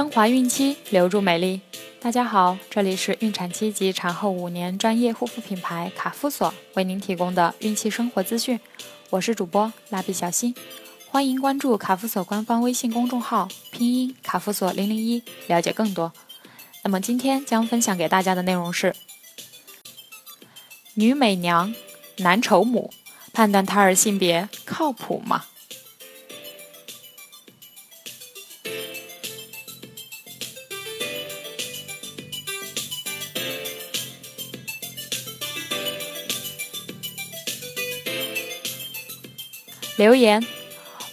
[0.00, 1.60] 升华孕期，留住美丽。
[2.00, 8.58] 大家好，这里是孕产期及产后五年专业护肤品牌卡夫索为您提供的孕期生活资讯。
[9.10, 10.54] 我是主播蜡笔小新，
[11.10, 16.10] 欢迎关注卡夫索官方微信公众号拼音卡夫索零零一，了解更多。
[16.82, 18.96] 那么今天将分享给大家的内容是：
[20.94, 21.74] 女美娘，
[22.16, 22.90] 男丑母，
[23.34, 25.44] 判断胎儿性别靠谱吗？
[40.00, 40.42] 留言：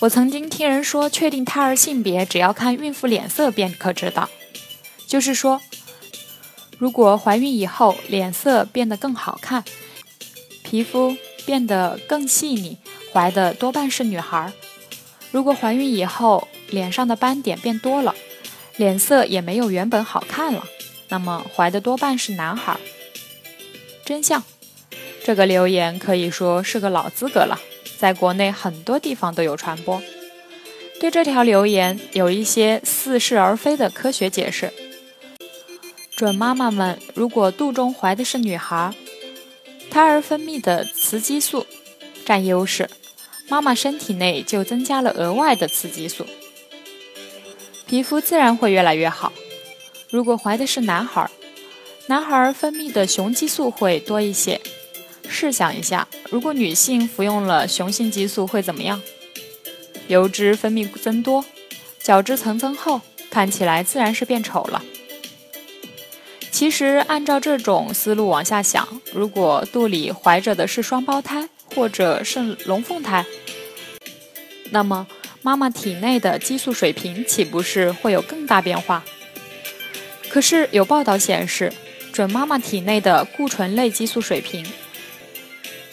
[0.00, 4.28] 我曾经听人说，确定胎儿性别只要看孕妇脸色便可知道。
[5.06, 5.62] 就是说，
[6.76, 9.64] 如果怀孕以后脸色变得更好看，
[10.62, 11.16] 皮肤
[11.46, 12.76] 变得更细腻，
[13.10, 14.52] 怀的多半是女孩；
[15.30, 18.14] 如果怀孕以后脸上的斑点变多了，
[18.76, 20.62] 脸色也没有原本好看了，
[21.08, 22.76] 那么怀的多半是男孩。
[24.04, 24.44] 真相，
[25.24, 27.58] 这个留言可以说是个老资格了。
[27.98, 30.02] 在国内很多地方都有传播，
[31.00, 34.72] 对这条留言有一些似是而非的科学解释。
[36.16, 38.94] 准妈妈们，如果肚中怀的是女孩，
[39.90, 41.66] 胎儿分泌的雌激素
[42.24, 42.88] 占优势，
[43.48, 46.24] 妈妈身体内就增加了额外的雌激素，
[47.86, 49.32] 皮肤自然会越来越好。
[50.10, 51.28] 如果怀的是男孩，
[52.06, 54.60] 男孩分泌的雄激素会多一些。
[55.28, 59.00] 试想一下，如果女性服用了雄性激素会怎么样？
[60.08, 61.44] 油脂分泌增多，
[61.98, 64.82] 角质层增厚，看起来自然是变丑了。
[66.50, 73.24] 其实按照这种思路往下想，如果肚里怀着的是双胞胎或者是龙凤胎，
[74.70, 75.06] 那么
[75.42, 79.04] 妈妈体内的激素水平岂不是会有更大变化？
[80.28, 81.72] 可是有报道显示，
[82.12, 84.64] 准妈妈体内的固醇类激素水平。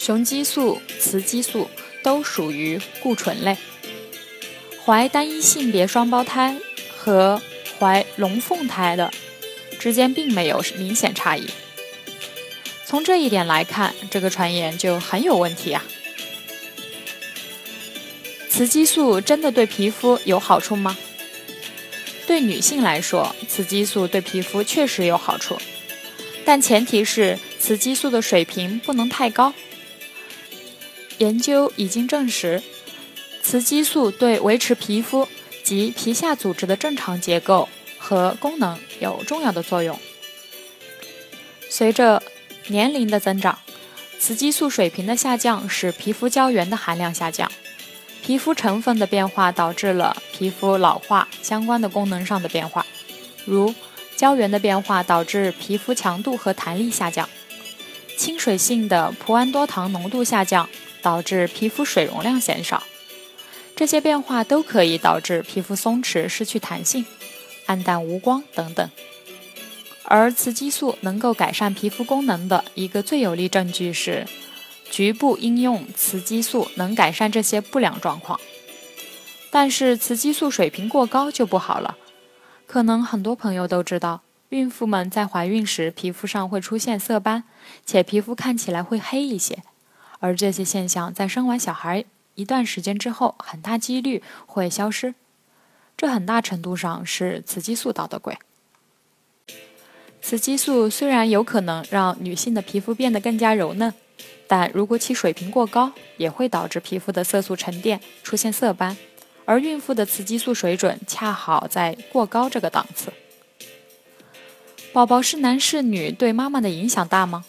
[0.04, 1.70] 雄激素、雌激素
[2.02, 3.56] 都属于固醇类，
[4.84, 6.58] 怀单一性别双胞胎
[6.98, 7.40] 和
[7.78, 9.12] 怀龙凤胎的
[9.80, 11.48] 之间并没有明显差异。
[12.84, 15.86] 从这一点来看，这个传言就很有问题啊！
[18.50, 20.98] 雌激素真的对皮肤有好处吗？
[22.26, 25.60] 对女性来说，雌激素对皮肤确实有好处，
[26.44, 29.54] 但前提是雌激素的水平不能太高。
[31.22, 32.64] 研究已经证实，
[33.44, 35.28] 雌激素对维持皮肤
[35.64, 40.00] 及皮下组织的正常结构和功能有重要的作用。
[41.70, 42.24] 随着
[42.70, 43.60] 年龄的增长，
[44.20, 47.52] 雌激素水平的下降使皮肤胶原的含量下降，
[48.24, 52.84] 皮肤成分的变化导致了皮肤老化相关的功能上的变化，
[53.46, 53.76] 如
[54.16, 57.30] 胶原的变化导致皮肤强度和弹力下降，
[58.18, 60.68] 亲水性的脯氨多糖浓度下降。
[61.02, 62.84] 导致皮肤水容量减少，
[63.76, 67.06] 这些变化都可以导致皮肤松弛、失去弹性、
[67.66, 68.90] 暗淡无光等等。
[70.04, 74.28] 而雌激素能够改善皮肤功能的一个最有力证据是，
[74.90, 78.40] 局部应用雌激素能改善这些不良状况。
[79.50, 81.98] 但是雌激素水平过高就不好了。
[82.68, 87.44] 可能很多朋友都知道，孕妇们在怀孕时皮肤上会出现色斑，
[87.86, 89.64] 且皮肤看起来会黑一些。
[90.22, 92.06] 而这些现象在生完小孩
[92.36, 95.14] 一段时间之后，很大几率会消失。
[95.98, 98.38] 这很大程度上是雌激素捣的鬼。
[100.22, 103.94] 雌激素虽然有可能让女性的皮肤变得更加柔嫩，
[104.48, 108.96] 但如果其水平过高，也会导致皮肤的色素沉淀，出现色斑。
[109.46, 113.12] 而孕妇的雌激素水准恰好在过高这个档次。
[114.94, 117.44] 宝宝是男是女，对妈妈的影响大吗？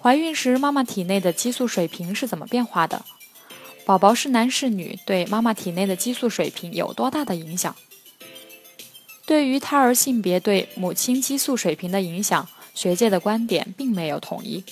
[0.00, 3.04] 怀孕时，妈妈体内的激素水平是怎么变化的？
[3.84, 7.74] 宝宝是男是女，对妈妈体内的激素水平有多大的影响？
[9.26, 14.64] 对于胎儿性别对母亲激素水平的影响，学界的观点并没有统一。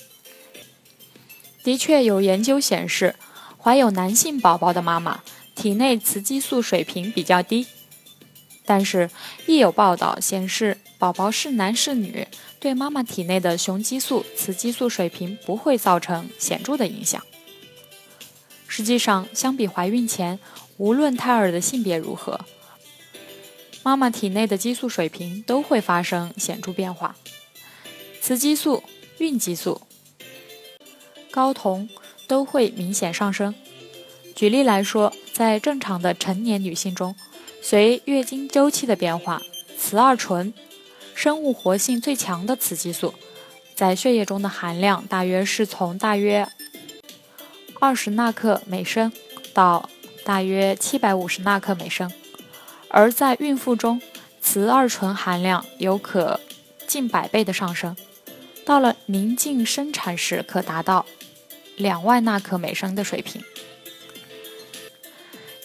[1.65, 3.17] 的确有研究显示，
[3.59, 5.23] 怀有男性宝宝的妈妈
[5.57, 7.67] 体内雌激素水平比较低，
[8.65, 9.11] 但是
[9.47, 12.27] 亦有报道显示，宝宝是男是女。
[12.59, 17.23] 对妈妈体内的雄激素、雌激素水平不会造成显著的影响。
[18.67, 20.39] 实际上，相比怀孕前，
[20.79, 22.41] 无论胎儿的性别如何，
[23.83, 27.15] 妈妈体内的激素水平都会发生显著变化。
[28.21, 28.83] 雌激素、
[29.19, 29.83] 孕激素、
[31.31, 31.89] 睾酮
[32.27, 33.55] 都会明显上升。
[34.35, 37.15] 举例来说，在正常的成年女性中，
[37.63, 39.41] 随月经周期的变化，
[39.79, 40.53] 雌二醇，
[41.17, 43.15] 生物活性最强的雌激素，
[43.75, 46.47] 在血液中的含量大约是从大约
[47.81, 49.11] 二十纳克每升
[49.55, 49.89] 到
[50.25, 52.13] 大约七百五十纳克每升，
[52.89, 54.01] 而在孕妇中，
[54.43, 56.39] 雌二醇含量有可
[56.87, 57.97] 近百倍的上升，
[58.67, 61.07] 到了临近生产时，可达到
[61.77, 63.43] 两万纳克每升的水平。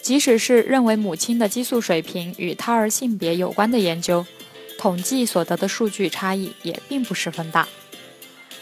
[0.00, 4.26] 即使是认为母亲的激素水平与胎儿性别有关的研究，
[4.82, 7.68] 统计所得的数据差异也并不十分大。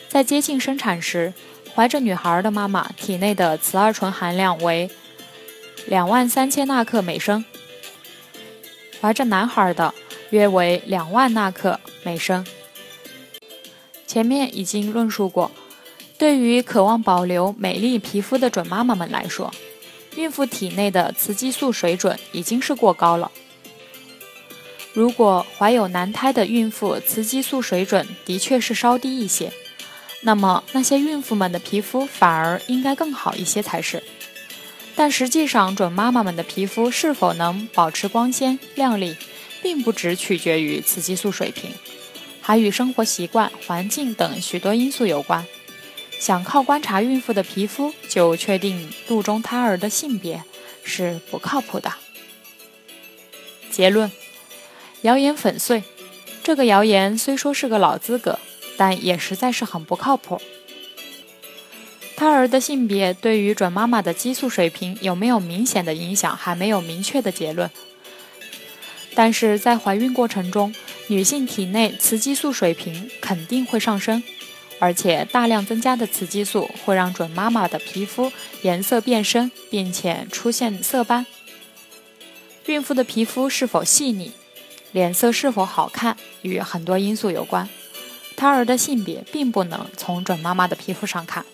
[0.07, 1.33] 在接近生产时，
[1.75, 4.91] 怀着女孩的妈妈体内的雌二醇含量为
[5.87, 7.43] 两万三千纳克每升，
[9.01, 9.95] 怀着男孩的
[10.29, 12.47] 约为两万纳克每升。
[14.07, 15.51] 前面已经论述过，
[16.19, 19.51] 对于渴望保留美丽皮肤的准妈妈们来说。
[20.17, 23.33] 孕妇体内的雌激素水准已经是过高了。
[24.93, 29.53] 如果怀有男胎的孕妇雌激素水准的确是稍低一些，
[30.23, 34.03] 那么那些孕妇们的皮肤反而应该更好一些才是。
[34.97, 39.17] 但实际上，准妈妈们的皮肤是否能保持光鲜亮丽，
[39.63, 41.71] 并不只取决于雌激素水平，
[42.43, 45.47] 还与生活习惯、环境等许多因素有关。
[46.19, 50.43] 想靠观察孕妇的皮肤就确定肚中胎儿的性别
[50.85, 51.95] 是不靠谱的。
[53.71, 54.13] 结论：
[55.03, 55.83] 谣言粉碎。
[56.43, 58.39] 这个谣言虽说是个老资格，
[58.77, 60.41] 但也实在是很不靠谱。
[62.17, 67.71] 胎儿的性别对于准妈妈的激素水平有没有明显的影响，还没有明确的结论。
[69.15, 70.75] 但是在怀孕过程中，
[71.09, 74.23] 女性体内雌激素水平肯定会上升。
[74.79, 78.33] 而且大量增加的雌激素会让准妈妈的皮肤
[78.63, 81.27] 颜色变深，并且出现色斑。
[82.65, 84.33] 孕妇的皮肤是否细腻，
[84.93, 87.69] 脸色是否好看，与很多因素有关。
[88.37, 91.45] 胎儿的性别并不能从准妈妈的皮肤上看。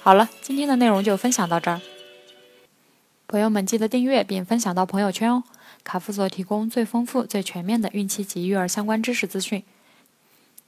[0.00, 1.80] 好了，今天的内容就分享到这儿。
[3.26, 5.44] 朋友们记得订阅并分享到朋友圈哦。
[5.84, 9.62] 卡夫所提供最丰富、最全面的孕期及育儿相关知识资讯。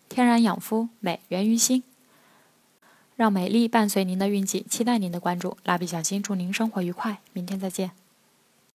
[0.08, 1.82] 天然养肤，美源于心。
[3.16, 5.56] 让美丽伴随您的孕期，期待您的关注。
[5.64, 7.90] 蜡笔小新祝您生活愉快，明天再见。